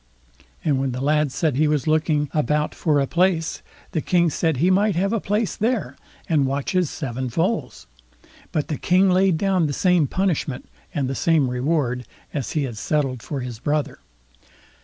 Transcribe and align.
and 0.65 0.79
when 0.79 0.93
the 0.93 0.99
lad 0.99 1.31
said 1.31 1.55
he 1.57 1.67
was 1.67 1.85
looking 1.85 2.27
about 2.33 2.73
for 2.73 2.99
a 2.99 3.05
place, 3.05 3.61
the 3.91 4.01
King 4.01 4.31
said 4.31 4.57
he 4.57 4.71
might 4.71 4.95
have 4.95 5.13
a 5.13 5.19
place 5.19 5.55
there, 5.55 5.95
and 6.27 6.47
watch 6.47 6.71
his 6.71 6.89
seven 6.89 7.29
foals. 7.29 7.85
But 8.51 8.67
the 8.67 8.79
king 8.79 9.11
laid 9.11 9.37
down 9.37 9.67
the 9.67 9.73
same 9.73 10.07
punishment, 10.07 10.67
and 10.91 11.07
the 11.07 11.13
same 11.13 11.51
reward, 11.51 12.03
as 12.33 12.53
he 12.53 12.63
had 12.63 12.79
settled 12.79 13.21
for 13.21 13.41
his 13.41 13.59
brother. 13.59 13.99